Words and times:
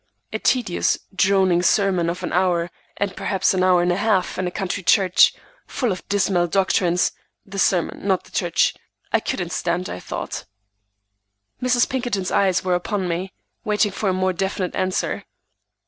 A 0.33 0.39
tedious, 0.39 0.97
droning 1.13 1.61
sermon 1.61 2.09
of 2.09 2.23
an 2.23 2.33
hour 2.33 2.71
and 2.97 3.15
perhaps 3.15 3.53
an 3.53 3.63
hour 3.63 3.83
and 3.83 3.91
a 3.91 3.97
half 3.97 4.39
in 4.39 4.47
a 4.47 4.49
country 4.49 4.81
church, 4.81 5.35
full 5.67 5.91
of 5.91 6.09
dismal 6.09 6.47
doctrines,—the 6.47 7.59
sermon, 7.59 8.07
not 8.07 8.23
the 8.23 8.31
church,—I 8.31 9.19
couldn't 9.19 9.51
stand, 9.51 9.89
I 9.91 9.99
thought. 9.99 10.45
Mrs. 11.61 11.87
Pinkerton's 11.87 12.31
eyes 12.31 12.63
were 12.65 12.73
upon 12.73 13.07
me, 13.07 13.31
waiting 13.63 13.91
for 13.91 14.09
a 14.09 14.13
more 14.13 14.33
definite 14.33 14.75
answer. 14.75 15.25